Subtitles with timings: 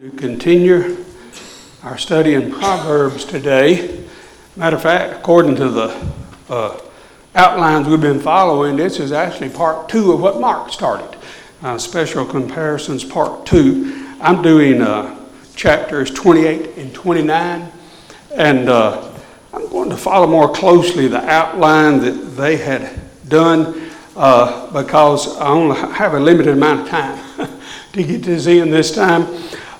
[0.00, 1.04] To continue
[1.82, 4.06] our study in Proverbs today.
[4.54, 6.12] Matter of fact, according to the
[6.48, 6.80] uh,
[7.34, 11.18] outlines we've been following, this is actually part two of what Mark started.
[11.62, 14.14] Uh, special comparisons, part two.
[14.20, 15.18] I'm doing uh,
[15.56, 17.72] chapters 28 and 29,
[18.36, 19.12] and uh,
[19.52, 25.48] I'm going to follow more closely the outline that they had done uh, because I
[25.48, 27.60] only have a limited amount of time
[27.94, 29.26] to get this in this time.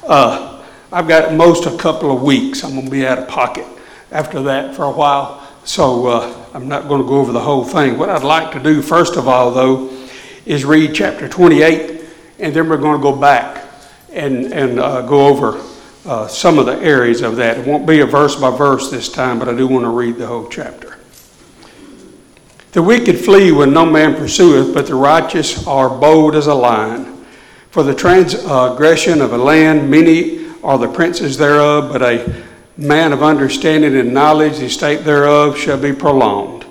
[0.09, 2.65] Uh, I've got most a couple of weeks.
[2.65, 3.67] I'm going to be out of pocket
[4.11, 7.63] after that for a while, so uh, I'm not going to go over the whole
[7.63, 7.99] thing.
[7.99, 9.95] What I'd like to do, first of all, though,
[10.47, 12.05] is read chapter 28,
[12.39, 13.67] and then we're going to go back
[14.11, 15.63] and, and uh, go over
[16.07, 17.59] uh, some of the areas of that.
[17.59, 20.17] It won't be a verse by verse this time, but I do want to read
[20.17, 20.97] the whole chapter.
[22.73, 27.18] The wicked flee when no man pursueth, but the righteous are bold as a lion.
[27.71, 32.45] For the transgression of a land, many are the princes thereof, but a
[32.79, 36.65] man of understanding and knowledge, the estate thereof shall be prolonged.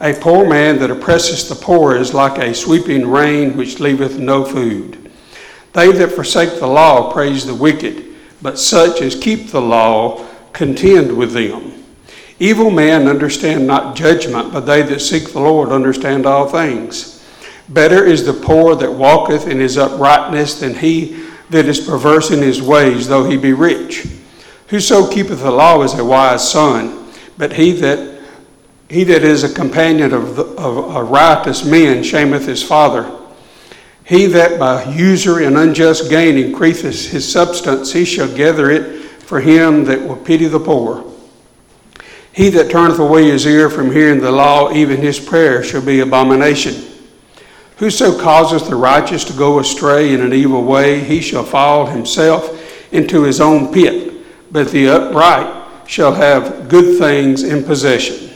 [0.00, 4.44] A poor man that oppresseth the poor is like a sweeping rain which leaveth no
[4.44, 5.10] food.
[5.72, 8.04] They that forsake the law praise the wicked,
[8.40, 11.72] but such as keep the law contend with them.
[12.38, 17.13] Evil men understand not judgment, but they that seek the Lord understand all things.
[17.68, 22.40] Better is the poor that walketh in his uprightness than he that is perverse in
[22.40, 24.06] his ways, though he be rich.
[24.68, 28.14] Whoso keepeth the law is a wise son, but he that
[28.88, 33.10] he that is a companion of, the, of a riotous men shameth his father.
[34.04, 39.40] He that by usury and unjust gain increaseth his substance, he shall gather it for
[39.40, 41.10] him that will pity the poor.
[42.32, 46.00] He that turneth away his ear from hearing the law, even his prayer shall be
[46.00, 46.93] abomination.
[47.76, 52.92] Whoso causeth the righteous to go astray in an evil way, he shall fall himself
[52.92, 54.12] into his own pit,
[54.52, 58.30] but the upright shall have good things in possession.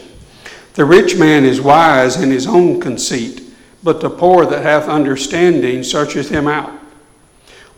[0.75, 3.43] The rich man is wise in his own conceit,
[3.83, 6.73] but the poor that hath understanding searcheth him out.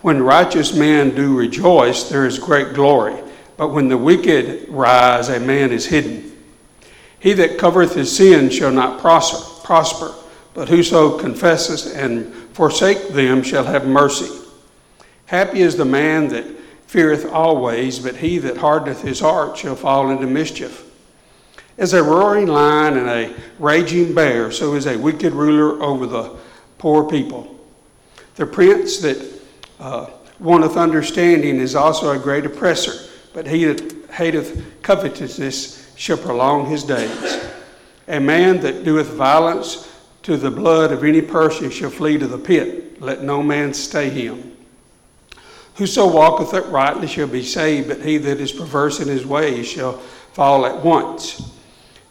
[0.01, 3.17] When righteous men do rejoice, there is great glory,
[3.59, 6.33] but when the wicked rise, a man is hidden.
[7.19, 10.15] He that covereth his sin shall not prosper
[10.61, 14.29] but whoso confesses and forsake them shall have mercy.
[15.25, 16.45] Happy is the man that
[16.87, 20.85] feareth always, but he that hardeneth his heart shall fall into mischief.
[21.79, 26.37] As a roaring lion and a raging bear, so is a wicked ruler over the
[26.77, 27.59] poor people.
[28.35, 29.41] The prince that
[29.79, 30.11] uh,
[30.41, 36.85] wanteth understanding is also a great oppressor, but he that hateth covetousness shall prolong his
[36.85, 37.49] days.
[38.09, 39.87] A man that doeth violence
[40.23, 43.01] to the blood of any person shall flee to the pit.
[43.01, 44.57] Let no man stay him.
[45.77, 49.95] Whoso walketh uprightly shall be saved, but he that is perverse in his ways shall
[50.33, 51.53] fall at once.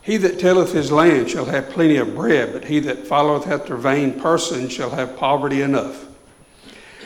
[0.01, 3.75] He that tilleth his land shall have plenty of bread, but he that followeth after
[3.77, 6.07] vain persons shall have poverty enough.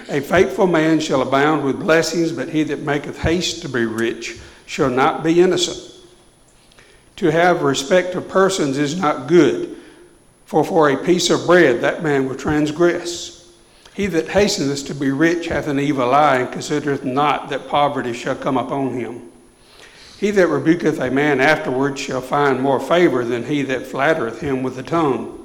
[0.10, 4.40] A faithful man shall abound with blessings, but he that maketh haste to be rich
[4.66, 5.92] shall not be innocent.
[7.18, 9.76] To have respect of persons is not good
[10.54, 13.52] for for a piece of bread that man will transgress.
[13.96, 18.14] He that hasteneth to be rich hath an evil eye, and considereth not that poverty
[18.14, 19.32] shall come upon him.
[20.20, 24.62] He that rebuketh a man afterward shall find more favor than he that flattereth him
[24.62, 25.44] with the tongue.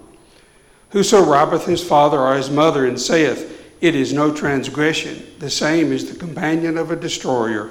[0.91, 5.91] Whoso robbeth his father or his mother and saith, It is no transgression, the same
[5.91, 7.71] is the companion of a destroyer.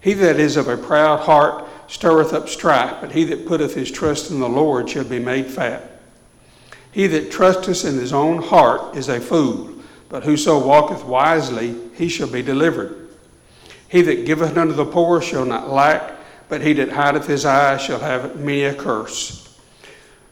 [0.00, 3.90] He that is of a proud heart stirreth up strife, but he that putteth his
[3.90, 5.90] trust in the Lord shall be made fat.
[6.94, 9.74] He that trusteth in his own heart is a fool,
[10.08, 13.08] but whoso walketh wisely, he shall be delivered.
[13.88, 16.12] He that giveth unto the poor shall not lack,
[16.48, 19.58] but he that hideth his eyes shall have many a curse.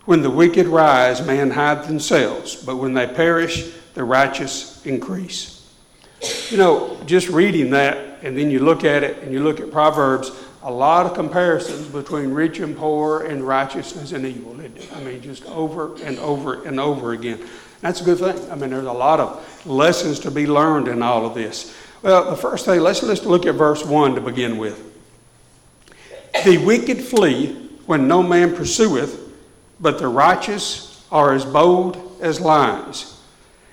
[0.05, 5.69] When the wicked rise, man hide themselves, but when they perish, the righteous increase.
[6.49, 9.73] You know, just reading that, and then you look at it, and you look at
[9.73, 10.31] Proverbs,
[10.63, 14.57] a lot of comparisons between rich and poor and righteousness and evil.
[14.95, 17.41] I mean, just over and over and over again.
[17.81, 18.51] That's a good thing.
[18.51, 21.75] I mean, there's a lot of lessons to be learned in all of this.
[22.03, 24.89] Well, the first thing, let's, let's look at verse 1 to begin with.
[26.45, 27.55] The wicked flee
[27.87, 29.19] when no man pursueth,
[29.81, 33.21] but the righteous are as bold as lions.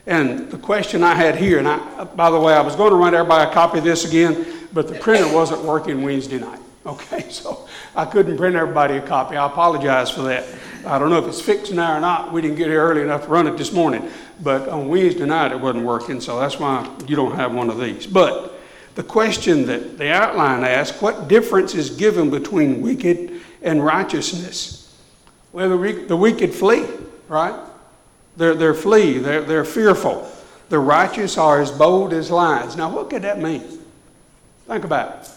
[0.08, 2.96] And the question I had here, and I, by the way, I was going to
[2.96, 6.60] run everybody a copy of this again, but the printer wasn't working Wednesday night.
[6.90, 9.38] Okay, so I couldn't print everybody a copy.
[9.38, 10.46] I apologize for that.
[10.86, 12.34] I don't know if it's fixed now or not.
[12.34, 14.10] We didn't get here early enough to run it this morning.
[14.42, 17.80] But on Wednesday night it wasn't working, so that's why you don't have one of
[17.80, 18.08] these.
[18.08, 18.60] But
[18.96, 24.98] the question that the outline asks what difference is given between wicked and righteousness?
[25.52, 26.86] Well, the, the wicked flee,
[27.28, 27.60] right?
[28.38, 30.32] They're, they're flee, they're, they're fearful.
[30.70, 32.76] The righteous are as bold as lions.
[32.78, 33.64] Now, what could that mean?
[34.66, 35.30] Think about it.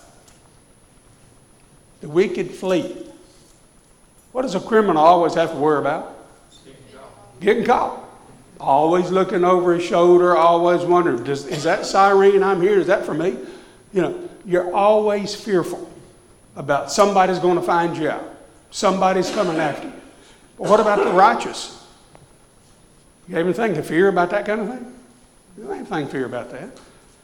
[2.02, 3.06] The wicked flee.
[4.32, 6.18] What does a criminal always have to worry about?
[7.40, 8.00] Getting caught.
[8.60, 12.78] Always looking over his shoulder, always wondering, does, is that siren I'm here?
[12.78, 13.36] Is that for me?
[13.92, 15.90] You know, you're always fearful
[16.56, 18.24] about somebody's going to find you out.
[18.70, 19.92] Somebody's coming after you.
[20.58, 21.86] But what about the righteous?
[23.28, 24.94] You have anything to fear about that kind of thing?
[25.56, 26.68] You don't ain't anything to fear about that.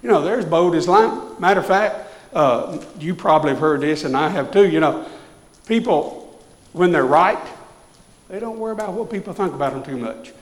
[0.03, 1.35] You know, there's bold as lion.
[1.41, 4.69] Matter of fact, uh, you probably have heard this, and I have too.
[4.69, 5.09] You know,
[5.67, 6.43] people,
[6.73, 7.39] when they're right,
[8.29, 10.33] they don't worry about what people think about them too much.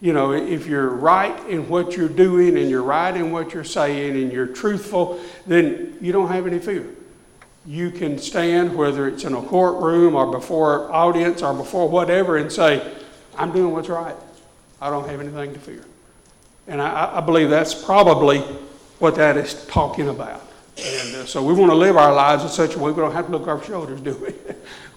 [0.00, 3.64] You know, if you're right in what you're doing and you're right in what you're
[3.64, 6.86] saying and you're truthful, then you don't have any fear.
[7.66, 12.38] You can stand, whether it's in a courtroom or before an audience or before whatever,
[12.38, 12.94] and say,
[13.36, 14.16] I'm doing what's right.
[14.80, 15.84] I don't have anything to fear.
[16.66, 18.40] And I, I believe that's probably
[18.98, 20.42] what that is talking about.
[20.82, 23.12] And uh, so we want to live our lives in such a way we don't
[23.12, 24.34] have to look our shoulders, do we?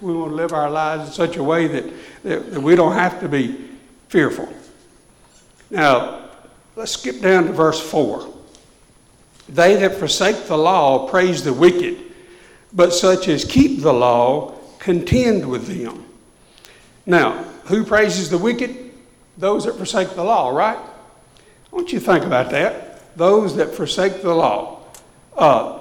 [0.00, 1.84] we want to live our lives in such a way that,
[2.22, 3.68] that, that we don't have to be
[4.08, 4.48] fearful.
[5.70, 6.30] Now,
[6.76, 8.32] let's skip down to verse 4.
[9.48, 11.98] They that forsake the law praise the wicked,
[12.72, 16.04] but such as keep the law contend with them.
[17.06, 18.92] Now, who praises the wicked?
[19.36, 20.78] Those that forsake the law, right?
[20.78, 23.16] I want you to think about that.
[23.16, 24.73] Those that forsake the law.
[25.36, 25.80] Uh,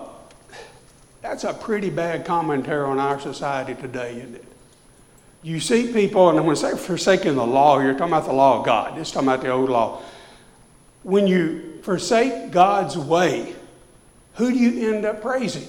[1.21, 4.45] that's a pretty bad commentary on our society today, isn't it?
[5.44, 8.59] You see people, and when I say forsaking the law, you're talking about the law
[8.59, 8.95] of God.
[8.95, 10.01] Just talking about the old law.
[11.03, 13.53] When you forsake God's way,
[14.35, 15.67] who do you end up praising?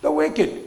[0.00, 0.64] The wicked.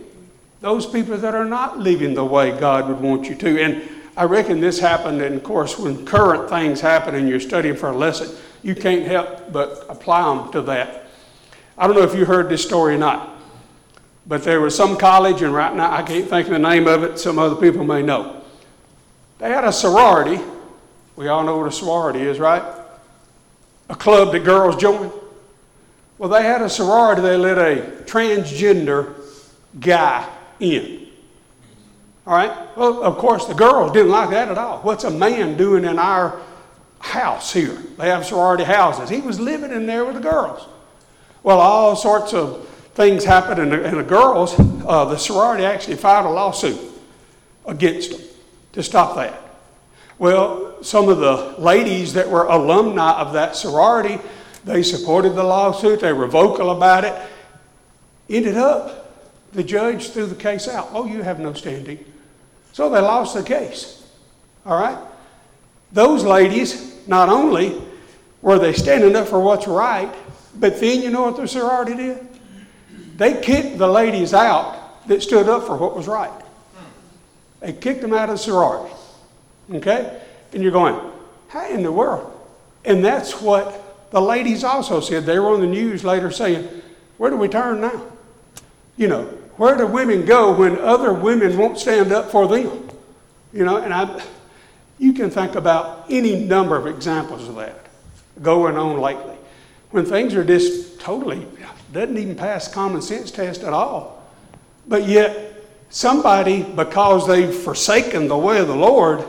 [0.62, 3.62] Those people that are not living the way God would want you to.
[3.62, 7.76] And I reckon this happened, and of course, when current things happen and you're studying
[7.76, 8.30] for a lesson,
[8.64, 11.05] you can't help but apply them to that.
[11.78, 13.38] I don't know if you heard this story or not,
[14.26, 17.04] but there was some college, and right now I can't think of the name of
[17.04, 18.42] it, some other people may know.
[19.40, 20.42] They had a sorority.
[21.16, 22.64] We all know what a sorority is, right?
[23.90, 25.12] A club that girls join.
[26.18, 29.14] Well, they had a sorority, they let a transgender
[29.80, 30.30] guy
[30.62, 31.08] in.
[32.26, 32.78] All right?
[32.78, 34.80] Well, of course, the girls didn't like that at all.
[34.80, 36.42] What's a man doing in our
[37.00, 37.76] house here?
[37.98, 39.10] They have sorority houses.
[39.10, 40.68] He was living in there with the girls.
[41.46, 45.98] Well, all sorts of things happened, and the, and the girls, uh, the sorority actually
[45.98, 46.80] filed a lawsuit
[47.68, 48.22] against them
[48.74, 49.40] to stop that.
[50.18, 54.18] Well, some of the ladies that were alumni of that sorority,
[54.64, 57.14] they supported the lawsuit, they were vocal about it.
[58.28, 59.14] Ended up,
[59.54, 60.90] the judge threw the case out.
[60.94, 62.04] Oh, you have no standing.
[62.74, 64.04] So they lost the case.
[64.66, 64.98] All right?
[65.92, 67.80] Those ladies, not only
[68.42, 70.12] were they standing up for what's right,
[70.56, 72.28] but then you know what the sorority did?
[73.18, 76.32] They kicked the ladies out that stood up for what was right.
[77.60, 78.94] They kicked them out of the sorority.
[79.74, 80.22] Okay?
[80.54, 81.00] And you're going,
[81.48, 82.32] how in the world?
[82.84, 85.26] And that's what the ladies also said.
[85.26, 86.68] They were on the news later saying,
[87.18, 88.06] where do we turn now?
[88.98, 89.24] You know,
[89.58, 92.90] where do women go when other women won't stand up for them?
[93.54, 94.22] You know, and I,
[95.00, 97.88] you can think about any number of examples of that
[98.42, 99.38] going on lately.
[99.92, 101.46] When things are just totally,
[101.94, 104.24] doesn't even pass common sense test at all.
[104.88, 109.24] But yet, somebody, because they've forsaken the way of the Lord,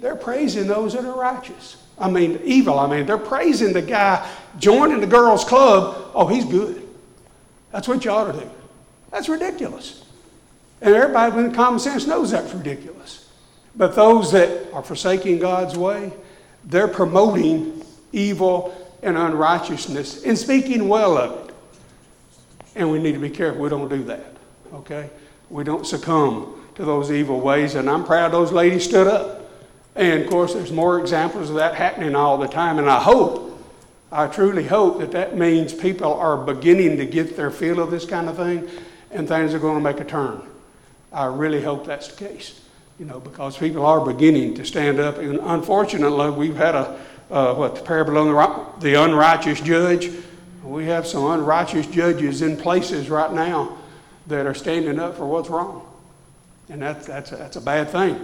[0.00, 1.76] they're praising those that are righteous.
[1.98, 2.78] I mean, evil.
[2.78, 6.10] I mean, they're praising the guy joining the girls' club.
[6.14, 6.82] Oh, he's good.
[7.70, 8.50] That's what you ought to do.
[9.12, 10.04] That's ridiculous.
[10.80, 13.30] And everybody with common sense knows that's ridiculous.
[13.76, 16.12] But those that are forsaking God's way,
[16.64, 21.54] they're promoting evil and unrighteousness and speaking well of it.
[22.74, 24.34] And we need to be careful we don't do that.
[24.72, 25.10] Okay?
[25.50, 27.74] We don't succumb to those evil ways.
[27.74, 29.50] And I'm proud those ladies stood up.
[29.94, 32.78] And of course, there's more examples of that happening all the time.
[32.78, 33.62] And I hope,
[34.10, 38.06] I truly hope that that means people are beginning to get their feel of this
[38.06, 38.68] kind of thing
[39.10, 40.40] and things are going to make a turn.
[41.12, 42.60] I really hope that's the case,
[42.98, 45.18] you know, because people are beginning to stand up.
[45.18, 46.98] And unfortunately, we've had a,
[47.32, 50.10] uh, what, the parable of the unrighteous judge.
[50.62, 53.78] We have some unrighteous judges in places right now
[54.26, 55.88] that are standing up for what's wrong.
[56.68, 58.20] And that's, that's, a, that's a bad thing.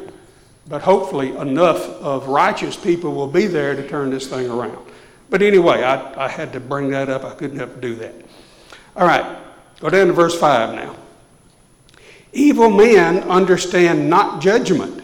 [0.69, 4.87] But hopefully, enough of righteous people will be there to turn this thing around.
[5.31, 7.25] But anyway, I, I had to bring that up.
[7.25, 8.15] I couldn't to do that.
[8.95, 9.39] All right,
[9.81, 10.97] go down to verse 5 now.
[12.33, 14.98] Evil men understand not judgment,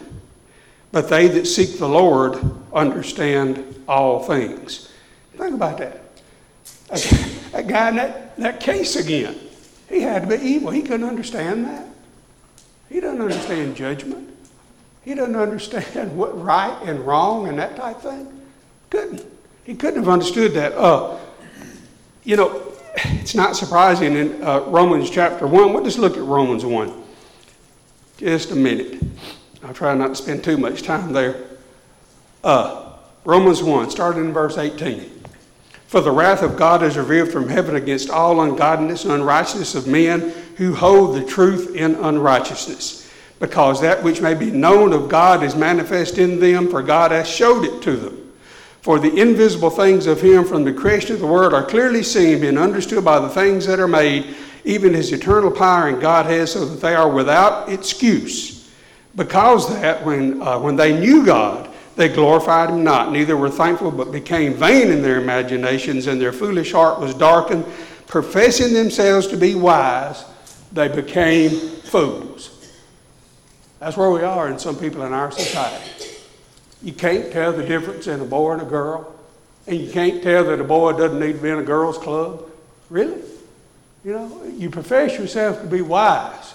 [0.95, 4.89] but they that seek the Lord understand all things.
[5.35, 5.99] Think about that.
[7.53, 9.37] A, guy in that, that case again,
[9.89, 10.71] he had to be evil.
[10.71, 11.85] He couldn't understand that.
[12.87, 14.29] He doesn't understand judgment.
[15.03, 18.29] He doesn't understand what right and wrong and that type thing.
[18.89, 19.21] Couldn't.
[19.65, 20.71] He couldn't have understood that.
[20.77, 21.17] Uh,
[22.23, 25.73] you know, it's not surprising in uh, Romans chapter 1.
[25.73, 27.03] We'll just look at Romans 1.
[28.15, 29.01] Just a minute.
[29.65, 31.35] I'll try not to spend too much time there.
[32.43, 32.93] Uh,
[33.23, 35.09] Romans 1, starting in verse 18.
[35.87, 39.87] For the wrath of God is revealed from heaven against all ungodliness and unrighteousness of
[39.87, 45.41] men who hold the truth in unrighteousness, because that which may be known of God
[45.41, 48.33] is manifest in them, for God has showed it to them.
[48.81, 52.41] For the invisible things of Him from the creation of the world are clearly seen,
[52.41, 56.65] being understood by the things that are made even his eternal power and Godhead, so
[56.65, 58.54] that they are without excuse.
[59.15, 63.89] Because that, when, uh, when they knew God, they glorified him not, neither were thankful,
[63.89, 67.65] but became vain in their imaginations, and their foolish heart was darkened.
[68.07, 70.25] Professing themselves to be wise,
[70.73, 72.51] they became fools.
[73.79, 76.17] That's where we are in some people in our society.
[76.83, 79.15] You can't tell the difference in a boy and a girl,
[79.65, 82.43] and you can't tell that a boy doesn't need to be in a girl's club.
[82.89, 83.21] Really?
[84.03, 86.53] You know, you profess yourself to be wise,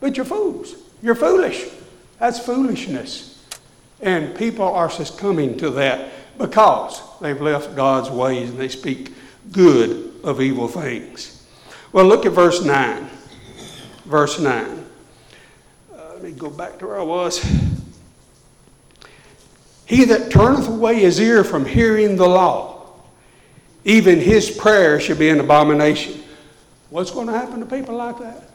[0.00, 0.74] but you're fools.
[1.04, 1.66] You're foolish.
[2.18, 3.46] That's foolishness.
[4.00, 9.12] And people are succumbing to that because they've left God's ways and they speak
[9.52, 11.46] good of evil things.
[11.92, 13.10] Well, look at verse 9.
[14.06, 14.64] Verse 9.
[15.92, 17.38] Uh, let me go back to where I was.
[19.84, 22.94] He that turneth away his ear from hearing the law,
[23.84, 26.22] even his prayer should be an abomination.
[26.88, 28.48] What's going to happen to people like that?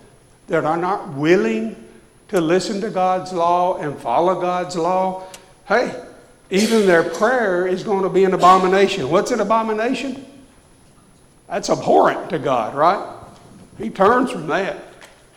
[0.48, 1.86] That are not willing
[2.30, 5.28] to listen to God's law and follow God's law.
[5.68, 6.04] Hey,
[6.50, 9.10] even their prayer is going to be an abomination.
[9.10, 10.26] What's an abomination?
[11.48, 13.18] That's abhorrent to God, right?
[13.78, 14.86] He turns from that.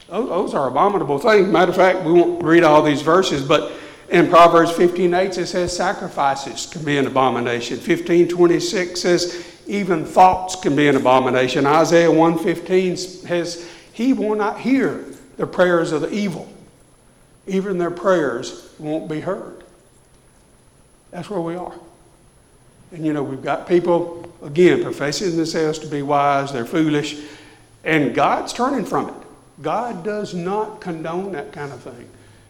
[0.08, 1.48] Those, are abominable things.
[1.48, 3.72] Matter of fact, we won't read all these verses, but
[4.10, 7.78] in Proverbs 15 8, it says sacrifices can be an abomination.
[7.78, 11.64] 15 26 says even thoughts can be an abomination.
[11.64, 15.04] Isaiah 115 says, He will not hear
[15.38, 16.46] the prayers of the evil.
[17.46, 19.64] Even their prayers won't be heard.
[21.10, 21.74] That's where we are.
[22.92, 27.20] And you know, we've got people, again, professing themselves to be wise, they're foolish,
[27.84, 29.14] and God's turning from it.
[29.60, 32.08] God does not condone that kind of thing.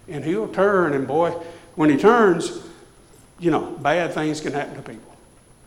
[0.09, 1.31] And He'll turn, and boy,
[1.75, 2.59] when He turns,
[3.39, 5.17] you know, bad things can happen to people.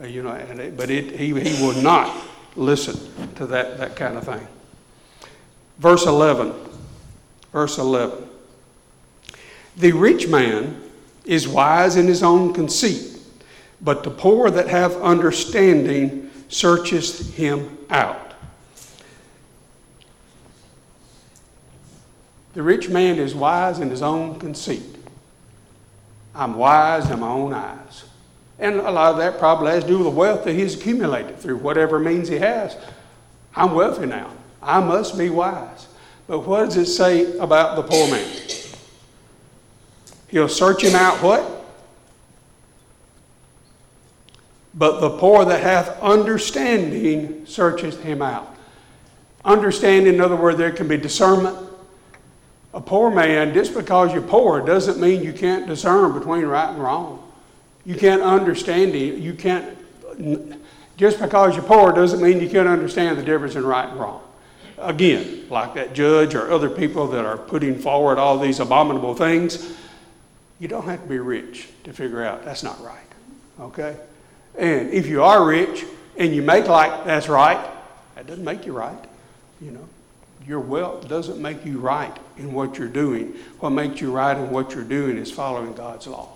[0.02, 2.14] Uh, you know, it, but it, he, he will not
[2.56, 2.96] listen
[3.36, 4.46] to that, that kind of thing.
[5.80, 6.54] Verse 11.
[7.52, 8.30] Verse 11.
[9.78, 10.82] The rich man
[11.26, 13.18] is wise in his own conceit,
[13.82, 18.34] but the poor that have understanding searcheth him out.
[22.54, 24.96] The rich man is wise in his own conceit.
[26.34, 28.06] I'm wise in my own eyes.
[28.60, 31.38] And a lot of that probably has to do with the wealth that he's accumulated
[31.38, 32.78] through whatever means he has.
[33.56, 34.32] I'm wealthy now.
[34.62, 35.88] I must be wise.
[36.28, 38.26] But what does it say about the poor man?
[40.36, 41.50] He'll search him out what?
[44.74, 48.54] But the poor that hath understanding searcheth him out.
[49.46, 51.58] Understanding, in other words, there can be discernment.
[52.74, 56.84] A poor man, just because you're poor, doesn't mean you can't discern between right and
[56.84, 57.26] wrong.
[57.86, 59.20] You can't understand it.
[59.20, 59.78] You can't,
[60.98, 64.22] just because you're poor doesn't mean you can't understand the difference in right and wrong.
[64.80, 69.78] Again, like that judge or other people that are putting forward all these abominable things,
[70.60, 73.00] you don't have to be rich to figure out that's not right.
[73.60, 73.96] Okay?
[74.58, 75.84] And if you are rich
[76.18, 77.64] and you make like that's right,
[78.16, 78.98] that doesn't make you right.
[79.62, 79.88] You know,
[80.48, 83.36] your wealth doesn't make you right in what you're doing.
[83.60, 86.30] What makes you right in what you're doing is following God's law.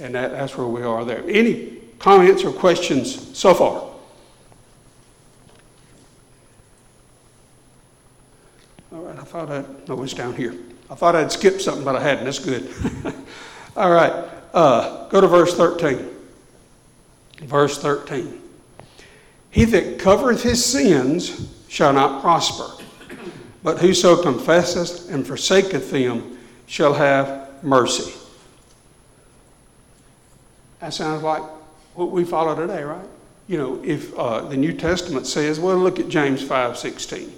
[0.00, 1.22] And that, that's where we are there.
[1.28, 3.90] Any comments or questions so far?
[8.92, 10.54] All right, I thought I'd, no, it's down here.
[10.90, 12.24] I thought I'd skip something, but I hadn't.
[12.24, 12.68] That's good.
[13.76, 14.12] All right,
[14.52, 16.10] uh, go to verse 13.
[17.40, 18.40] Verse 13.
[19.50, 22.82] He that covereth his sins shall not prosper,
[23.62, 28.12] but whoso confesseth and forsaketh them shall have mercy.
[30.80, 31.42] That sounds like
[31.94, 33.06] what we follow today, right?
[33.46, 37.32] You know, if uh, the New Testament says, well, look at James 5 16.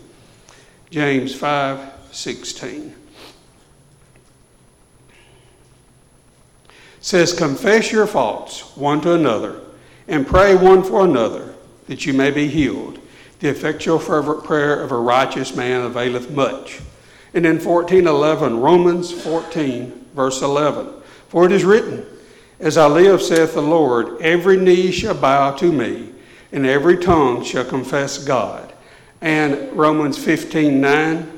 [0.90, 2.94] James 5 16.
[7.06, 9.60] Says, Confess your faults one to another,
[10.08, 11.54] and pray one for another,
[11.86, 12.98] that you may be healed.
[13.38, 16.80] The effectual fervent prayer of a righteous man availeth much.
[17.32, 20.88] And in 1411, Romans 14, verse 11,
[21.28, 22.04] For it is written,
[22.58, 26.12] As I live, saith the Lord, every knee shall bow to me,
[26.50, 28.72] and every tongue shall confess God.
[29.20, 31.35] And Romans 15, 9,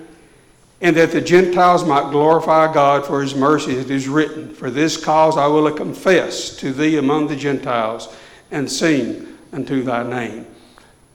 [0.81, 4.97] and that the Gentiles might glorify God for his mercy, it is written, For this
[4.97, 8.15] cause I will confess to thee among the Gentiles,
[8.51, 10.47] and sing unto thy name.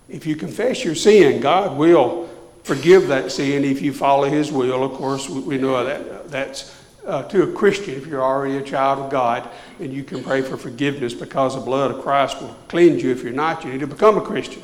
[0.09, 2.29] If you confess your sin, God will
[2.63, 4.83] forgive that sin if you follow His will.
[4.83, 8.99] Of course, we know that that's uh, to a Christian if you're already a child
[8.99, 13.01] of God, and you can pray for forgiveness because the blood of Christ will cleanse
[13.01, 13.11] you.
[13.11, 14.61] If you're not, you need to become a Christian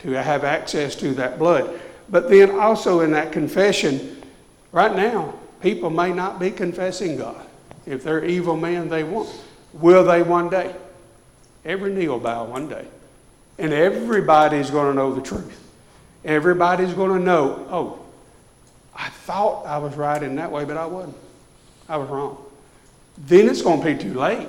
[0.00, 1.80] to have access to that blood.
[2.08, 4.19] But then also in that confession,
[4.72, 7.46] right now, people may not be confessing God.
[7.86, 9.30] If they're evil men, they won't.
[9.72, 10.74] Will they one day?
[11.64, 12.86] Every knee will bow one day.
[13.58, 15.58] And everybody's going to know the truth.
[16.24, 17.98] Everybody's going to know, oh,
[18.94, 21.16] I thought I was right in that way, but I wasn't.
[21.88, 22.38] I was wrong.
[23.18, 24.48] Then it's going to be too late.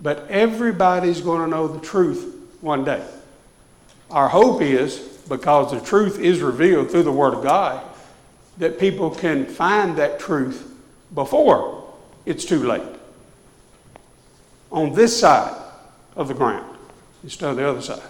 [0.00, 3.04] But everybody's going to know the truth one day.
[4.10, 7.84] Our hope is, because the truth is revealed through the Word of God,
[8.58, 10.74] that people can find that truth
[11.14, 11.92] before
[12.26, 12.82] it's too late.
[14.70, 15.56] On this side
[16.16, 16.76] of the ground
[17.22, 18.02] instead of the other side.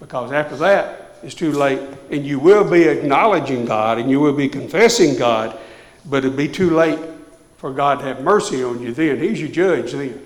[0.00, 1.80] Because after that, it's too late,
[2.10, 5.58] and you will be acknowledging God and you will be confessing God,
[6.04, 6.98] but it'll be too late
[7.56, 9.18] for God to have mercy on you then.
[9.18, 10.20] He's your judge then.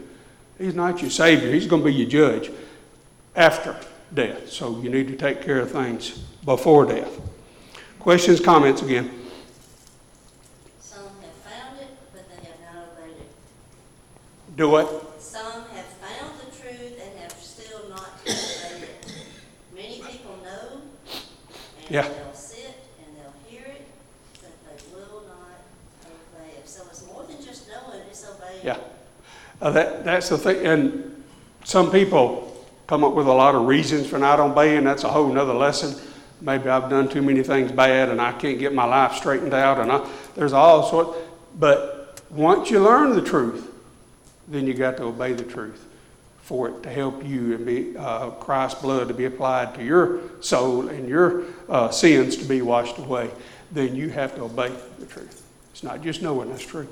[0.58, 2.50] He's not your Savior, He's going to be your judge
[3.36, 3.76] after
[4.12, 4.50] death.
[4.50, 7.20] So you need to take care of things before death.
[8.00, 9.08] Questions, comments again?
[10.80, 13.30] Some have found it, but they have not obeyed it.
[14.58, 15.22] Do what?
[15.22, 19.06] Some have found the truth and have still not obeyed it.
[19.72, 20.80] Many people know,
[21.78, 22.02] and yeah.
[22.02, 23.86] They'll sit and they'll hear it,
[24.42, 25.60] but they will not
[26.04, 26.68] obey it.
[26.68, 28.66] So it's more than just knowing, it's obeying.
[28.66, 28.78] Yeah.
[29.62, 30.66] Uh, that, that's the thing.
[30.66, 31.24] And
[31.62, 34.82] some people come up with a lot of reasons for not obeying.
[34.82, 35.94] That's a whole nother lesson.
[36.40, 39.78] Maybe I've done too many things bad and I can't get my life straightened out.
[39.78, 41.16] And I, there's all sorts.
[41.56, 43.67] But once you learn the truth,
[44.48, 45.84] then you got to obey the truth
[46.48, 50.20] for it to help you and be uh, Christ's blood to be applied to your
[50.40, 53.30] soul and your uh, sins to be washed away,
[53.70, 55.46] then you have to obey the truth.
[55.72, 56.88] It's not just knowing that's true.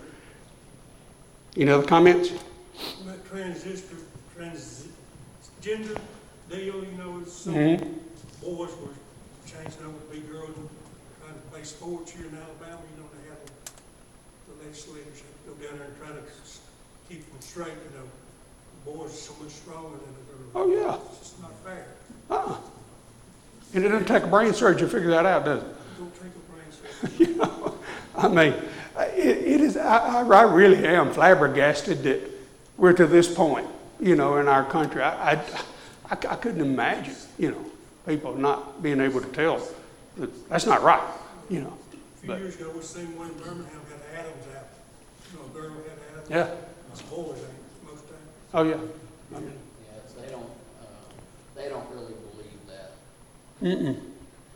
[1.56, 2.32] Any other comments?
[3.06, 3.96] That transistor,
[4.38, 5.98] transgender
[6.50, 7.88] deal, you know, it's some mm-hmm.
[8.42, 8.92] boys were
[9.46, 10.68] changing over to be girls and
[11.22, 12.82] trying to play sports here in Alabama.
[12.92, 13.40] You know, they have
[14.48, 16.22] the legislators go down there and try to
[17.08, 18.06] keep them straight, you know
[18.86, 20.50] boys are so much stronger than the girls.
[20.54, 21.10] Oh, yeah.
[21.10, 21.86] It's just not fair.
[22.30, 22.56] Uh-uh.
[23.74, 25.68] And it doesn't take a brain surgery to figure that out, does it?
[25.98, 27.26] Don't take a brain surgeon.
[27.34, 27.78] you know,
[28.16, 28.54] I mean,
[29.16, 32.20] it, it is, I, I really am flabbergasted that
[32.76, 33.66] we're to this point,
[34.00, 35.02] you know, in our country.
[35.02, 37.64] I, I, I, I couldn't imagine, you know,
[38.06, 39.60] people not being able to tell
[40.16, 41.02] that that's not right,
[41.50, 41.76] you know.
[41.92, 44.68] A few but, years ago, we seen one in Birmingham had Adam's apple.
[45.32, 46.75] You know, a girl had Adam's Yeah.
[46.98, 47.38] It's boys,
[48.54, 48.74] Oh, yeah.
[49.34, 49.52] I mean,
[49.92, 50.86] Yes, they don't, uh,
[51.54, 52.92] they don't really believe that.
[53.62, 54.00] Mm-mm.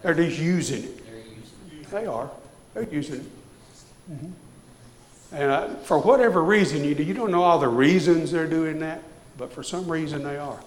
[0.02, 1.06] They're just using it.
[1.06, 1.90] They're using it.
[1.90, 2.30] They are.
[2.72, 4.12] They're using it.
[4.12, 5.34] Mm-hmm.
[5.34, 9.02] And uh, for whatever reason, you, you don't know all the reasons they're doing that,
[9.36, 10.58] but for some reason they are.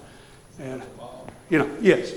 [0.60, 0.84] And,
[1.50, 2.14] you know, yes.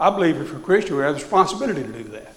[0.00, 2.34] I believe if you're a Christian, we have the responsibility to do that.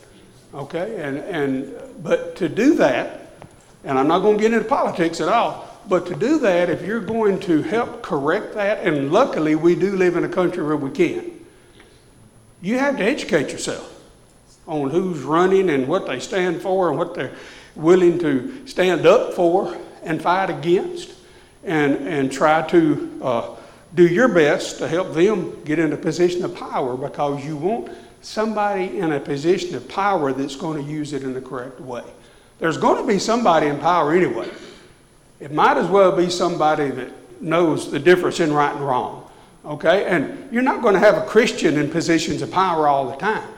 [0.54, 1.02] Okay?
[1.02, 3.34] And, and, but to do that,
[3.84, 6.84] and I'm not going to get into politics at all, but to do that, if
[6.84, 10.78] you're going to help correct that, and luckily we do live in a country where
[10.78, 11.40] we can,
[12.62, 13.88] you have to educate yourself
[14.68, 17.34] on who's running and what they stand for and what they're
[17.76, 21.14] willing to stand up for and fight against
[21.64, 23.56] and, and try to uh,
[23.94, 27.92] do your best to help them get in a position of power because you want
[28.22, 32.04] somebody in a position of power that's going to use it in the correct way.
[32.60, 34.50] There's going to be somebody in power anyway.
[35.40, 39.30] It might as well be somebody that knows the difference in right and wrong.
[39.66, 40.06] Okay?
[40.06, 43.50] And you're not going to have a Christian in positions of power all the time.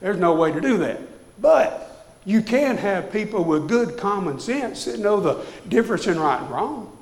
[0.00, 1.00] There's no way to do that.
[1.40, 1.90] But
[2.26, 6.50] you can have people with good common sense that know the difference in right and
[6.50, 6.96] wrong,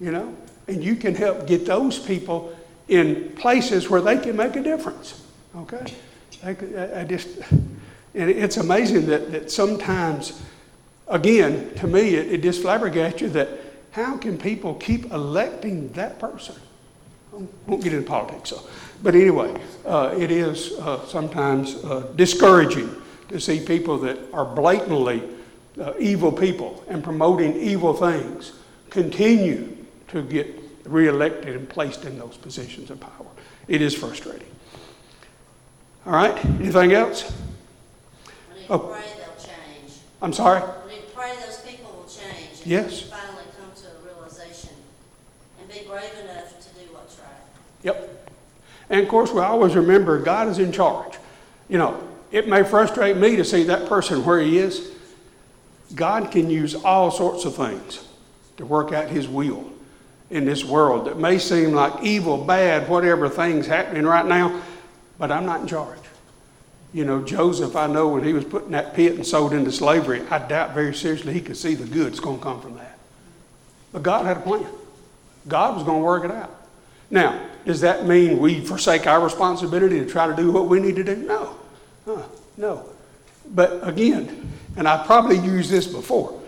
[0.00, 0.34] you know?
[0.72, 2.56] And you can help get those people
[2.88, 5.22] in places where they can make a difference.
[5.56, 5.92] Okay?
[6.42, 7.28] I, I- just,
[8.14, 10.40] and it's amazing that, that sometimes,
[11.08, 13.48] again, to me, it, it just flabbergasts you that
[13.90, 16.54] how can people keep electing that person?
[17.34, 18.62] I won't get into politics, so.
[19.02, 19.54] But anyway,
[19.84, 22.94] uh, it is uh, sometimes uh, discouraging
[23.28, 25.22] to see people that are blatantly
[25.80, 28.52] uh, evil people and promoting evil things
[28.90, 29.76] continue
[30.08, 33.26] to get reelected and placed in those positions of power.
[33.68, 34.48] It is frustrating.
[36.06, 37.32] All right, anything else?
[38.52, 38.78] We need to Oh.
[38.78, 39.98] pray they'll change.
[40.20, 40.62] I'm sorry?
[40.86, 42.60] We need to pray those people will change.
[42.62, 43.02] and Yes.
[43.02, 44.70] Finally come to a realization
[45.60, 47.28] and be brave enough to do what's right.
[47.84, 48.30] Yep.
[48.90, 51.14] And of course, we always remember God is in charge.
[51.68, 54.90] You know, it may frustrate me to see that person where he is.
[55.94, 58.04] God can use all sorts of things
[58.56, 59.70] to work out his will
[60.32, 64.62] in this world that may seem like evil, bad, whatever things happening right now,
[65.18, 65.98] but I'm not in charge.
[66.94, 69.70] You know, Joseph, I know when he was put in that pit and sold into
[69.70, 72.76] slavery, I doubt very seriously he could see the good that's going to come from
[72.76, 72.98] that.
[73.92, 74.66] But God had a plan.
[75.46, 76.50] God was going to work it out.
[77.10, 80.96] Now, does that mean we forsake our responsibility to try to do what we need
[80.96, 81.16] to do?
[81.16, 81.56] No.
[82.06, 82.22] Uh,
[82.56, 82.86] no.
[83.50, 86.40] But again, and I probably used this before,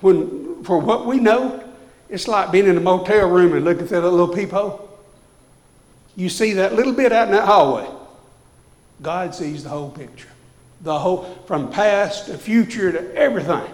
[0.00, 1.69] when for what we know,
[2.10, 4.88] it's like being in a motel room and looking through that little peephole.
[6.16, 7.88] You see that little bit out in that hallway.
[9.00, 10.28] God sees the whole picture.
[10.82, 13.72] The whole from past to future to everything.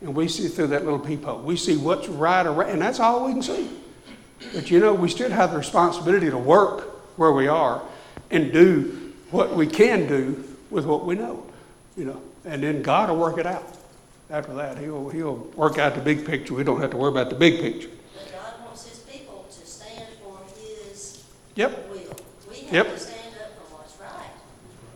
[0.00, 1.40] And we see through that little peephole.
[1.40, 3.70] We see what's right right, and that's all we can see.
[4.54, 7.82] But you know, we still have the responsibility to work where we are
[8.30, 11.46] and do what we can do with what we know,
[11.96, 12.20] you know.
[12.44, 13.75] And then God will work it out.
[14.28, 16.54] After that, He'll, he'll work out the big picture.
[16.54, 17.88] We don't have to worry about the big picture.
[18.14, 21.22] But God wants his people to stand for his
[21.54, 21.88] Yep.
[21.90, 22.00] will.
[22.50, 22.86] We Yep.
[22.86, 24.30] have to stand up for what's right.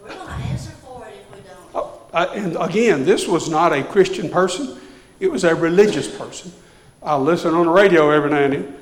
[0.03, 1.59] We're gonna answer for it if we don't.
[2.13, 4.77] Oh, and again, this was not a Christian person,
[5.21, 6.53] it was a religious person.
[7.03, 8.77] I listen on the radio every now and then,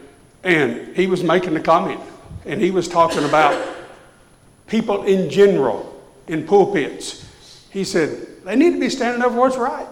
[0.45, 2.01] and he was making a comment,
[2.47, 3.55] and he was talking about
[4.67, 5.95] people in general
[6.27, 7.27] in pulpits.
[7.71, 9.87] He said, they need to be standing up for what's right.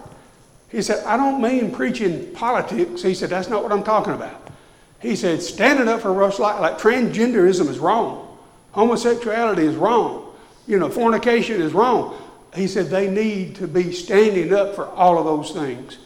[0.69, 3.01] He said, I don't mean preaching politics.
[3.01, 4.49] He said, that's not what I'm talking about.
[4.99, 8.37] He said, standing up for what's right, like transgenderism is wrong,
[8.71, 10.33] homosexuality is wrong,
[10.67, 12.19] you know, fornication is wrong.
[12.55, 15.99] He said, they need to be standing up for all of those things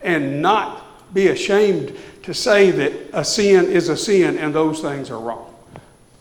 [0.00, 5.10] and not be ashamed to say that a sin is a sin and those things
[5.10, 5.52] are wrong.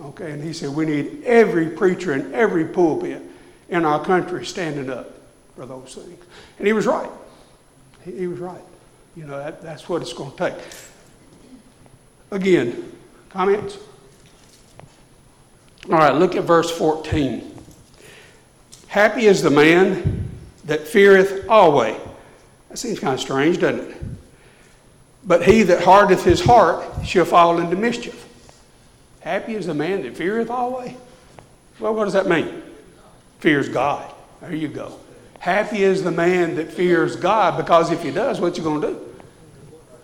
[0.02, 3.22] Okay, and he said, we need every preacher in every pulpit
[3.70, 5.12] in our country standing up
[5.56, 6.24] for those things.
[6.58, 7.10] And he was right.
[8.06, 8.62] He, he was right.
[9.15, 10.56] You know, that, that's what it's going to take.
[12.32, 12.91] Again,
[13.30, 13.78] comments?
[15.86, 17.52] All right, look at verse 14.
[18.88, 20.30] Happy is the man
[20.65, 21.98] that feareth always.
[22.70, 23.98] That seems kind of strange, doesn't it?
[25.26, 28.28] But he that hardeneth his heart shall fall into mischief.
[29.22, 30.94] Happy is the man that feareth always.
[31.80, 32.62] Well, what does that mean?
[33.39, 34.12] Fears God.
[34.41, 35.00] There you go.
[35.46, 38.88] Happy is the man that fears God because if he does, what's he going to
[38.88, 39.16] do?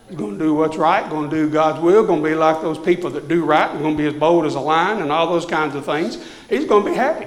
[0.08, 2.62] He's going to do what's right, going to do God's will, going to be like
[2.62, 5.26] those people that do right, going to be as bold as a lion and all
[5.26, 6.24] those kinds of things.
[6.48, 7.26] He's going to be happy.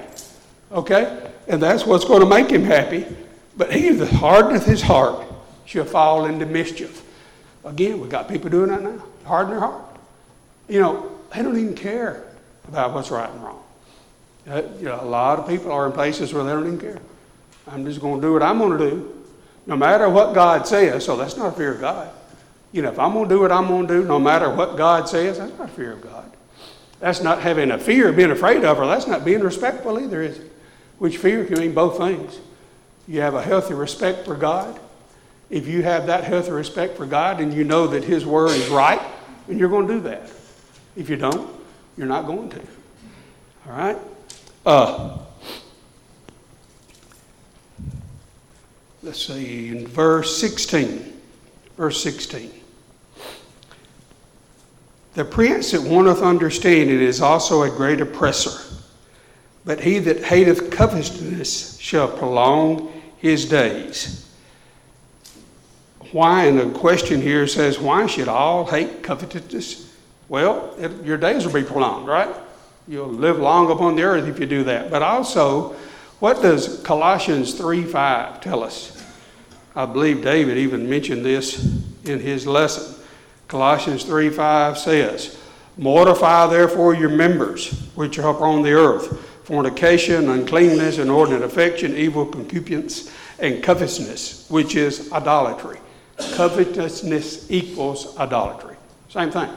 [0.71, 1.29] Okay?
[1.49, 3.05] And that's what's going to make him happy.
[3.57, 5.27] But he that hardeneth his heart
[5.65, 7.03] shall fall into mischief.
[7.65, 9.03] Again, we got people doing that now.
[9.25, 9.83] Harden their heart.
[10.69, 12.23] You know, they don't even care
[12.69, 13.61] about what's right and wrong.
[14.47, 17.01] Uh, you know, a lot of people are in places where they don't even care.
[17.67, 19.25] I'm just going to do what I'm going to do,
[19.65, 21.05] no matter what God says.
[21.05, 22.11] So that's not fear of God.
[22.71, 24.77] You know, if I'm going to do what I'm going to do, no matter what
[24.77, 26.31] God says, that's not fear of God.
[26.99, 28.85] That's not having a fear of being afraid of her.
[28.85, 30.51] That's not being respectful either, is it?
[30.97, 32.39] Which fear can mean both things.
[33.07, 34.79] You have a healthy respect for God.
[35.49, 38.69] If you have that healthy respect for God and you know that His Word is
[38.69, 39.01] right,
[39.47, 40.29] then you're going to do that.
[40.95, 41.49] If you don't,
[41.97, 42.61] you're not going to.
[43.67, 43.97] All right?
[44.65, 45.17] Uh,
[49.05, 51.13] let's see, in verse 16.
[51.77, 52.51] Verse 16.
[55.13, 58.75] The prince that wanteth understanding is also a great oppressor,
[59.63, 64.27] but he that hateth covetousness shall prolong his days.
[66.11, 69.93] why, and the question here says, why should all hate covetousness?
[70.29, 72.33] Well, it, your days will be prolonged, right?
[72.87, 74.89] You'll live long upon the earth if you do that.
[74.89, 75.75] But also,
[76.19, 78.94] what does Colossians 3 5 tell us?
[79.75, 81.63] I believe David even mentioned this
[82.05, 82.95] in his lesson.
[83.47, 85.37] Colossians 3 5 says,
[85.77, 93.11] Mortify therefore your members which are upon the earth fornication, uncleanness, inordinate affection, evil concupiscence,
[93.37, 95.77] and covetousness, which is idolatry.
[96.33, 98.75] Covetousness equals idolatry.
[99.09, 99.49] Same thing.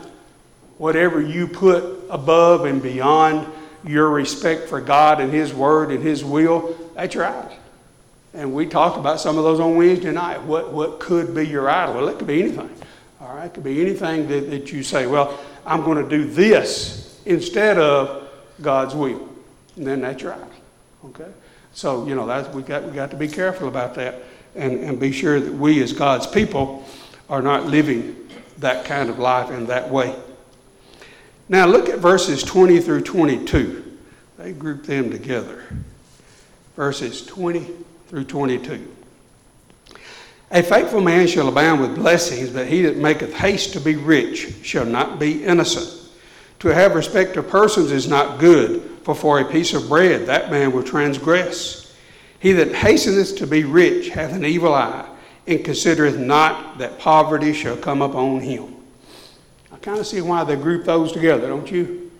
[0.77, 3.51] Whatever you put above and beyond
[3.85, 7.58] your respect for God and His Word and His will, that's your idol.
[8.39, 10.41] And we talked about some of those on Wednesday night.
[10.41, 11.97] What, what could be your idol?
[11.97, 12.71] Well, it could be anything.
[13.21, 13.47] All right?
[13.47, 17.79] It could be anything that, that you say, well, I'm going to do this instead
[17.79, 18.29] of
[18.63, 19.29] God's will.
[19.75, 20.51] And then that's your idol.
[21.07, 21.29] Okay?
[21.73, 24.23] So, you know, that's, we, got, we got to be careful about that
[24.55, 26.85] and, and be sure that we as God's people
[27.29, 30.15] are not living that kind of life in that way.
[31.49, 33.99] Now, look at verses 20 through 22.
[34.39, 35.65] They group them together.
[36.77, 38.95] Verses 20 through 22.
[40.51, 44.55] A faithful man shall abound with blessings, but he that maketh haste to be rich
[44.63, 45.95] shall not be innocent.
[46.61, 50.51] To have respect of persons is not good, for for a piece of bread that
[50.51, 51.95] man will transgress.
[52.41, 55.09] He that hasteneth to be rich hath an evil eye,
[55.47, 58.75] and considereth not that poverty shall come upon him.
[59.71, 62.11] I kind of see why they group those together, don't you?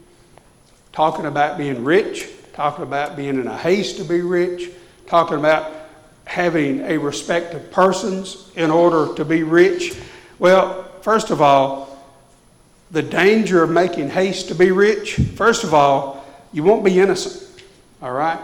[0.93, 4.71] Talking about being rich, talking about being in a haste to be rich,
[5.07, 5.78] talking about
[6.29, 9.97] having a respect of persons in order to be rich?
[10.39, 11.99] Well, first of all,
[12.91, 17.63] the danger of making haste to be rich, first of all, you won't be innocent.
[18.03, 18.39] All right?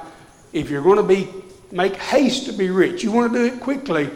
[0.53, 1.29] If you're going to be
[1.71, 4.09] make haste to be rich, you want to do it quickly,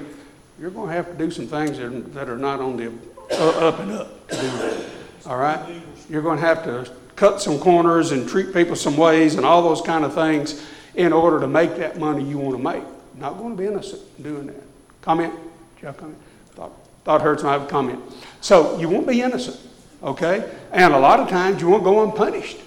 [0.58, 1.76] you're going to have to do some things
[2.14, 2.92] that are, not on the
[3.32, 4.84] uh, up and up to do that.
[5.26, 5.82] All right?
[6.08, 9.62] You're going to have to cut some corners and treat people some ways and all
[9.62, 12.84] those kind of things in order to make that money you want to make.
[13.18, 14.62] Not going to be innocent doing that.
[15.02, 15.34] Comment?
[15.82, 16.18] A comment?
[16.52, 16.72] Thought,
[17.04, 18.00] thought heard somebody have a comment.
[18.40, 19.58] So you won't be innocent,
[20.02, 20.48] okay?
[20.72, 22.58] And a lot of times you won't go unpunished.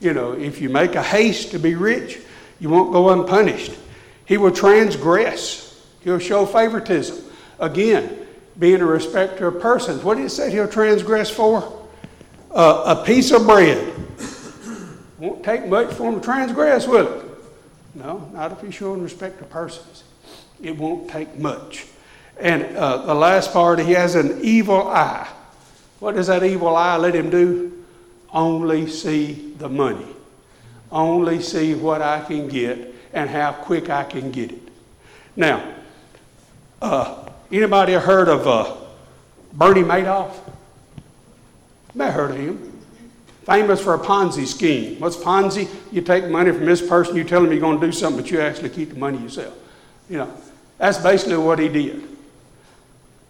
[0.00, 2.18] You know, if you make a haste to be rich,
[2.60, 3.72] you won't go unpunished.
[4.26, 5.86] He will transgress.
[6.02, 7.24] He'll show favoritism.
[7.58, 8.26] Again,
[8.58, 10.02] being a respecter of persons.
[10.02, 11.88] What did it say he'll transgress for?
[12.50, 13.94] Uh, a piece of bread.
[15.18, 17.25] Won't take much for him to transgress, will it?
[17.96, 20.04] No, not if he's showing respect to persons.
[20.62, 21.86] It won't take much.
[22.38, 25.26] And uh, the last part, he has an evil eye.
[25.98, 27.84] What does that evil eye let him do?
[28.30, 30.06] Only see the money.
[30.92, 34.68] Only see what I can get and how quick I can get it.
[35.34, 35.74] Now,
[36.82, 38.76] uh, anybody heard of uh,
[39.54, 40.36] Bernie Madoff?
[41.94, 42.65] May have heard of him
[43.46, 44.98] famous for a Ponzi scheme.
[44.98, 45.68] What's Ponzi?
[45.92, 48.30] You take money from this person, you tell them you're going to do something, but
[48.30, 49.56] you actually keep the money yourself.
[50.10, 50.36] You know,
[50.78, 52.02] that's basically what he did.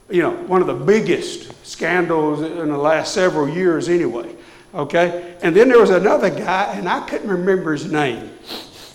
[0.09, 4.35] You know, one of the biggest scandals in the last several years, anyway.
[4.75, 5.37] Okay?
[5.43, 8.31] And then there was another guy, and I couldn't remember his name,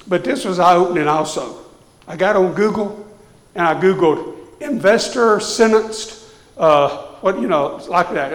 [0.08, 1.66] but this was eye opening also.
[2.08, 3.08] I got on Google
[3.54, 6.24] and I Googled investor sentenced,
[6.58, 8.34] uh, what, you know, like that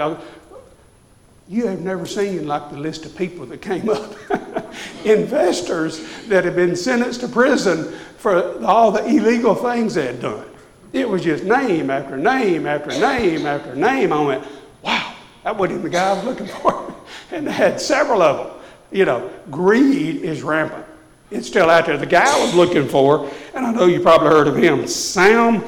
[1.49, 4.15] you have never seen like the list of people that came up.
[5.05, 10.47] Investors that had been sentenced to prison for all the illegal things they had done.
[10.93, 14.13] It was just name after name after name after name.
[14.13, 14.45] I went,
[14.83, 16.95] wow, that wasn't the guy I was looking for.
[17.31, 18.57] and they had several of them.
[18.91, 20.87] You know, greed is rampant.
[21.31, 21.97] It's still out there.
[21.97, 25.65] The guy I was looking for, and I know you probably heard of him, Sam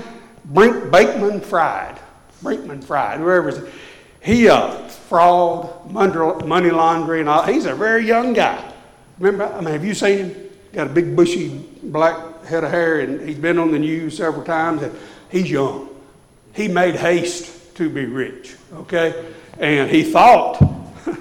[0.46, 1.98] Brink Bakeman Fried.
[2.42, 3.60] Brinkman Fried, is.
[4.20, 7.28] He, uh, fraud, money laundering.
[7.28, 7.42] All.
[7.42, 8.72] He's a very young guy.
[9.18, 10.48] Remember, I mean, have you seen him?
[10.72, 11.48] Got a big bushy
[11.82, 14.82] black head of hair, and he's been on the news several times.
[14.82, 14.96] And
[15.30, 15.88] he's young.
[16.54, 18.56] He made haste to be rich.
[18.74, 20.62] Okay, and he thought.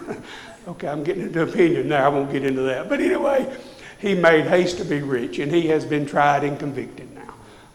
[0.67, 2.05] okay, I'm getting into opinion now.
[2.05, 2.89] I won't get into that.
[2.89, 3.55] But anyway,
[3.99, 7.33] he made haste to be rich, and he has been tried and convicted now.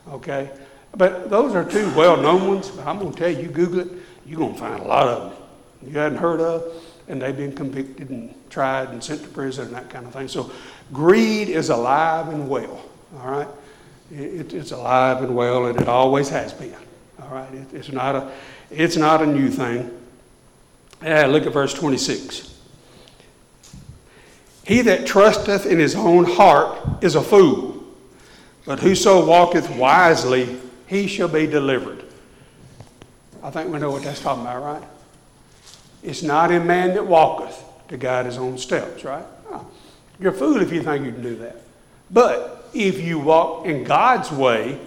[0.09, 0.51] Okay,
[0.95, 2.69] but those are two well-known ones.
[2.69, 4.02] But I'm going to tell you, Google it.
[4.27, 5.43] You're going to find a lot of them
[5.87, 9.75] you hadn't heard of, and they've been convicted and tried and sent to prison and
[9.75, 10.29] that kind of thing.
[10.29, 10.51] So
[10.93, 12.85] greed is alive and well,
[13.19, 13.49] all right?
[14.11, 16.75] It, it's alive and well, and it always has been,
[17.21, 17.53] all right?
[17.53, 18.31] It, it's, not a,
[18.71, 19.91] it's not a new thing.
[21.03, 22.51] Yeah, look at verse 26.
[24.65, 27.83] He that trusteth in his own heart is a fool,
[28.65, 32.02] but whoso walketh wisely, he shall be delivered.
[33.43, 34.89] I think we know what that's talking about, right?
[36.03, 39.25] It's not in man that walketh to guide his own steps, right?
[39.51, 39.67] No.
[40.21, 41.57] You're a fool if you think you can do that.
[42.11, 44.79] But if you walk in God's way,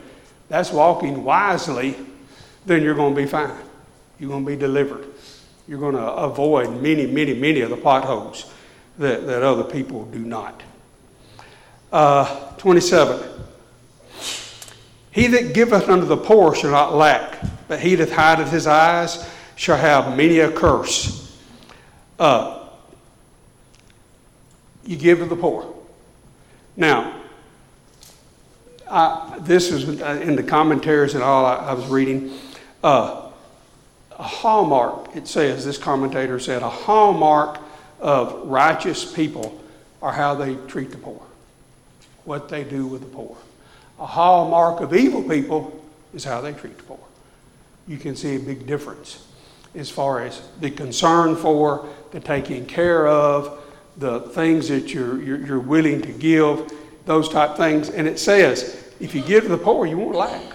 [0.50, 1.96] that's walking wisely,
[2.66, 3.56] then you're going to be fine.
[4.20, 5.06] You're going to be delivered.
[5.68, 8.52] You're going to avoid many, many, many of the potholes
[8.98, 10.62] that, that other people do not.
[11.92, 13.30] Uh, 27.
[15.12, 19.30] He that giveth unto the poor shall not lack, but he that hideth his eyes
[19.56, 21.36] shall have many a curse.
[22.20, 22.68] Uh,
[24.86, 25.74] you give to the poor.
[26.78, 27.22] Now,
[28.90, 32.38] I, this is in the commentaries and all I, I was reading.
[32.84, 33.32] Uh,
[34.18, 37.60] a hallmark, it says, this commentator said, a hallmark
[38.00, 39.62] of righteous people
[40.02, 41.22] are how they treat the poor,
[42.24, 43.36] what they do with the poor.
[44.00, 47.05] A hallmark of evil people is how they treat the poor.
[47.88, 49.26] You can see a big difference
[49.76, 53.62] as far as the concern for, the taking care of,
[53.98, 56.72] the things that you're, you're, you're willing to give,
[57.06, 57.90] those type things.
[57.90, 60.54] And it says, if you give to the poor, you won't lack.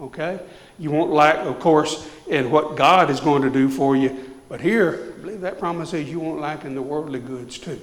[0.00, 0.40] Okay?
[0.78, 4.32] You won't lack, of course, in what God is going to do for you.
[4.48, 7.80] But here, I believe that promise says you won't lack in the worldly goods too.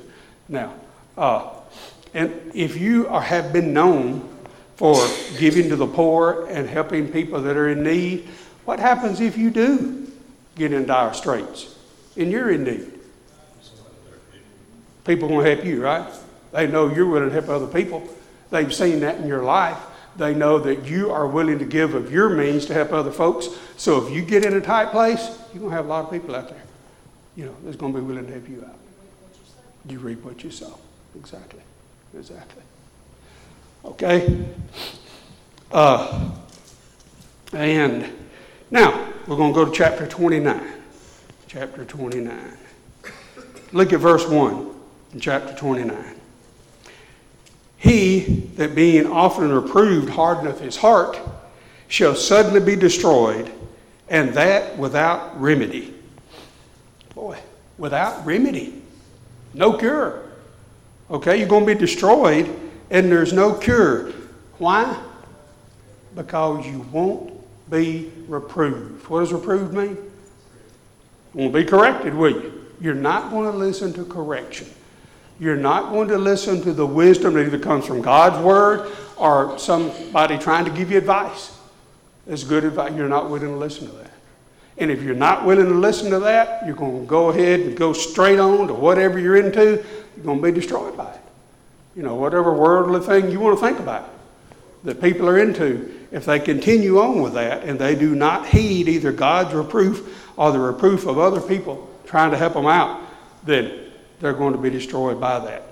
[0.47, 0.73] Now,
[1.17, 1.49] uh,
[2.13, 4.27] and if you are, have been known
[4.75, 4.97] for
[5.37, 8.27] giving to the poor and helping people that are in need,
[8.65, 10.11] what happens if you do
[10.55, 11.75] get in dire straits
[12.15, 12.99] and you're in need?
[15.05, 16.11] People to help you, right?
[16.51, 18.07] They know you're willing to help other people.
[18.49, 19.77] They've seen that in your life.
[20.17, 23.47] They know that you are willing to give of your means to help other folks.
[23.77, 25.21] So if you get in a tight place,
[25.53, 26.61] you're going to have a lot of people out there.
[27.35, 28.75] You know, that's going to be willing to help you out.
[29.87, 30.77] You reap what you sow.
[31.15, 31.61] Exactly.
[32.15, 32.61] Exactly.
[33.85, 34.45] Okay?
[35.71, 36.29] Uh,
[37.53, 38.11] and
[38.71, 40.73] now we're going to go to chapter 29.
[41.47, 42.57] Chapter 29.
[43.73, 44.75] Look at verse 1
[45.13, 46.15] in chapter 29.
[47.77, 48.19] He
[48.55, 51.19] that being often reproved hardeneth his heart
[51.87, 53.51] shall suddenly be destroyed,
[54.07, 55.93] and that without remedy.
[57.13, 57.37] Boy,
[57.77, 58.81] without remedy.
[59.53, 60.23] No cure.
[61.09, 62.47] Okay, you're going to be destroyed,
[62.89, 64.11] and there's no cure.
[64.57, 64.97] Why?
[66.15, 67.40] Because you won't
[67.71, 69.07] be reproved.
[69.09, 69.97] What does reproved mean?
[71.33, 72.65] You won't be corrected, will you?
[72.81, 74.67] You're not going to listen to correction.
[75.39, 79.57] You're not going to listen to the wisdom that either comes from God's word or
[79.57, 81.57] somebody trying to give you advice.
[82.27, 82.93] It's good advice.
[82.95, 84.11] You're not willing to listen to that.
[84.77, 87.77] And if you're not willing to listen to that, you're going to go ahead and
[87.77, 89.83] go straight on to whatever you're into.
[90.15, 91.21] You're going to be destroyed by it.
[91.95, 94.09] You know, whatever worldly thing you want to think about
[94.83, 98.87] that people are into, if they continue on with that and they do not heed
[98.87, 103.01] either God's reproof or the reproof of other people trying to help them out,
[103.43, 105.63] then they're going to be destroyed by that.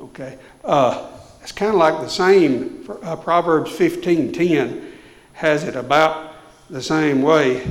[0.00, 0.38] Okay?
[0.64, 1.10] Uh,
[1.42, 4.92] it's kind of like the same, uh, Proverbs 15:10
[5.32, 6.34] has it about
[6.68, 7.62] the same way.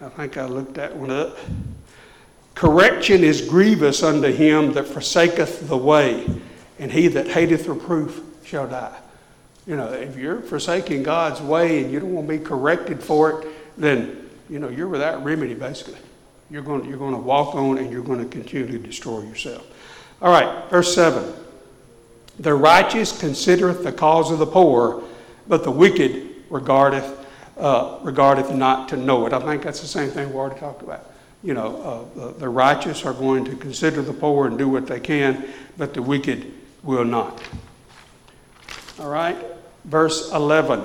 [0.00, 1.36] I think I looked that one up.
[2.54, 6.26] Correction is grievous unto him that forsaketh the way,
[6.78, 8.96] and he that hateth reproof shall die.
[9.66, 13.42] You know, if you're forsaking God's way and you don't want to be corrected for
[13.42, 15.98] it, then, you know, you're without remedy, basically.
[16.50, 19.22] You're going, to, you're going to walk on and you're going to continue to destroy
[19.22, 19.66] yourself.
[20.22, 21.32] All right, verse 7.
[22.38, 25.02] The righteous considereth the cause of the poor,
[25.48, 27.26] but the wicked regardeth,
[27.58, 29.32] uh, regardeth not to know it.
[29.32, 31.10] I think that's the same thing we already talked about.
[31.42, 31.82] You know,
[32.16, 35.48] uh, the, the righteous are going to consider the poor and do what they can,
[35.76, 36.52] but the wicked
[36.82, 37.42] will not.
[38.98, 39.36] All right,
[39.86, 40.84] verse 11.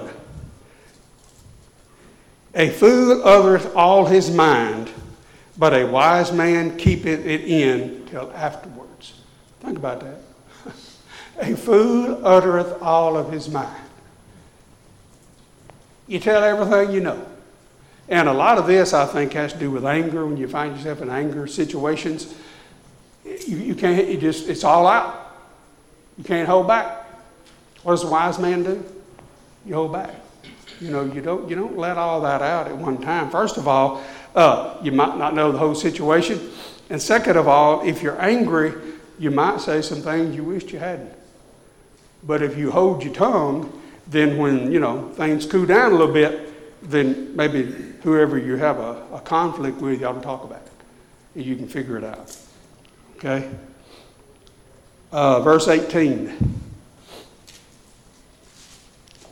[2.53, 4.89] A fool uttereth all his mind,
[5.57, 9.13] but a wise man keepeth it in till afterwards.
[9.61, 10.19] Think about that.
[11.39, 13.81] a fool uttereth all of his mind.
[16.07, 17.25] You tell everything you know.
[18.09, 20.25] And a lot of this, I think, has to do with anger.
[20.25, 22.35] When you find yourself in anger situations,
[23.23, 25.37] you, you can't, you just, it's all out.
[26.17, 27.00] You can't hold back.
[27.83, 28.83] What does a wise man do?
[29.65, 30.13] You hold back.
[30.79, 33.29] You know, you don't, you don't let all that out at one time.
[33.29, 34.03] First of all,
[34.35, 36.49] uh, you might not know the whole situation.
[36.89, 38.73] And second of all, if you're angry,
[39.19, 41.13] you might say some things you wished you hadn't.
[42.23, 46.13] But if you hold your tongue, then when, you know, things cool down a little
[46.13, 46.49] bit,
[46.89, 47.63] then maybe
[48.03, 50.71] whoever you have a, a conflict with, you ought to talk about it.
[51.35, 52.35] And you can figure it out.
[53.17, 53.49] Okay?
[55.11, 56.70] Uh, verse 18.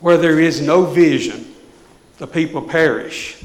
[0.00, 1.54] Where there is no vision,
[2.18, 3.42] the people perish.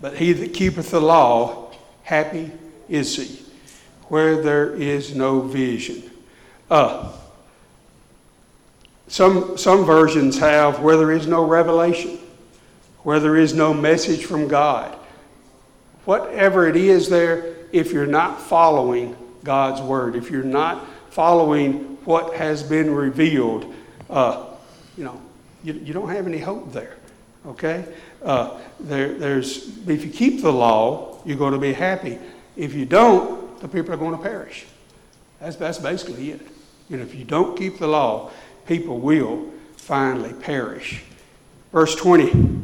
[0.00, 2.52] But he that keepeth the law, happy
[2.88, 3.44] is he,
[4.04, 6.02] where there is no vision.
[6.70, 7.12] Uh,
[9.08, 12.18] some, some versions have where there is no revelation,
[13.02, 14.96] where there is no message from God.
[16.04, 22.34] Whatever it is there, if you're not following God's word, if you're not following what
[22.34, 23.72] has been revealed,
[24.10, 24.46] uh,
[24.96, 25.20] you know,
[25.66, 26.96] you, you don't have any hope there.
[27.44, 27.84] Okay?
[28.22, 32.18] Uh, there, there's, if you keep the law, you're going to be happy.
[32.56, 34.64] If you don't, the people are going to perish.
[35.40, 36.40] That's, that's basically it.
[36.88, 38.30] You know, if you don't keep the law,
[38.66, 41.02] people will finally perish.
[41.72, 42.62] Verse 20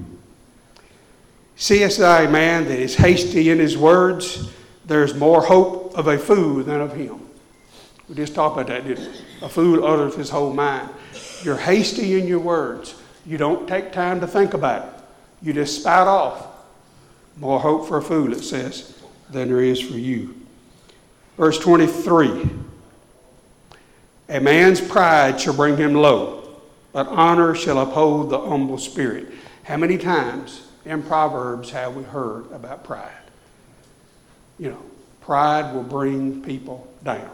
[1.57, 4.51] Seest thou a man that is hasty in his words?
[4.85, 7.21] There's more hope of a fool than of him.
[8.09, 9.47] We just talked about that, didn't we?
[9.47, 10.89] A fool uttereth his whole mind.
[11.45, 12.95] You're hasty in your words.
[13.27, 15.05] You don't take time to think about it.
[15.43, 16.47] You just spout off.
[17.37, 20.35] More hope for a fool, it says, than there is for you.
[21.37, 22.51] Verse 23
[24.29, 26.61] A man's pride shall bring him low,
[26.93, 29.29] but honor shall uphold the humble spirit.
[29.65, 33.11] How many times in Proverbs have we heard about pride?
[34.59, 34.83] You know,
[35.21, 37.31] pride will bring people down.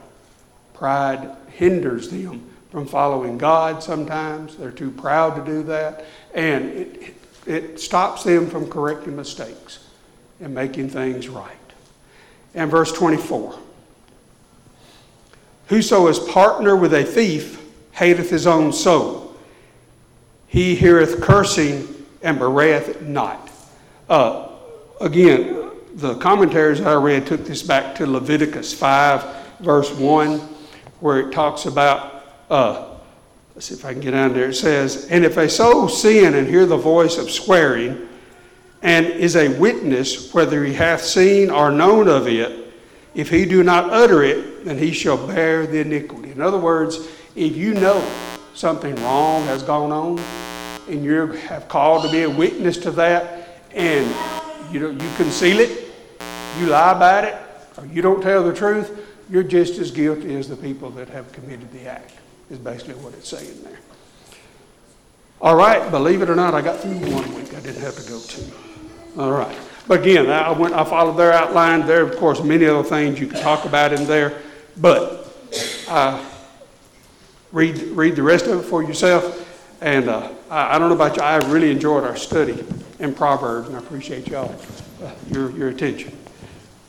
[0.75, 2.49] Pride hinders them
[2.79, 4.55] from following God sometimes.
[4.55, 6.05] They're too proud to do that.
[6.33, 7.15] And it, it,
[7.45, 9.85] it stops them from correcting mistakes
[10.41, 11.57] and making things right.
[12.55, 13.59] And verse 24
[15.67, 17.61] Whoso is partner with a thief
[17.91, 19.35] hateth his own soul.
[20.47, 22.39] He heareth cursing and
[22.89, 23.51] it not.
[24.09, 24.51] Uh,
[25.01, 30.39] again, the commentaries I read took this back to Leviticus 5, verse 1,
[31.01, 32.18] where it talks about,
[32.51, 32.97] uh,
[33.55, 34.49] let's see if I can get down there.
[34.49, 38.09] It says, And if a soul sin and hear the voice of swearing,
[38.83, 42.73] and is a witness whether he hath seen or known of it,
[43.15, 46.31] if he do not utter it, then he shall bear the iniquity.
[46.31, 48.07] In other words, if you know
[48.55, 50.19] something wrong has gone on,
[50.89, 54.07] and you have called to be a witness to that, and
[54.73, 55.93] you know you conceal it,
[56.59, 57.37] you lie about it,
[57.77, 61.31] or you don't tell the truth, you're just as guilty as the people that have
[61.33, 62.18] committed the act.
[62.51, 63.79] Is basically what it's saying there.
[65.41, 67.55] All right, believe it or not, I got through one week.
[67.55, 68.45] I didn't have to go two.
[69.19, 70.75] All right, but again, I went.
[70.75, 71.87] I followed their outline.
[71.87, 74.41] There, of course, many other things you can talk about in there,
[74.79, 75.33] but
[75.89, 76.25] uh,
[77.53, 79.45] read read the rest of it for yourself.
[79.81, 82.65] And uh, I, I, don't know about you, I really enjoyed our study
[82.99, 84.55] in Proverbs, and I appreciate y'all
[85.05, 86.18] uh, your your attention.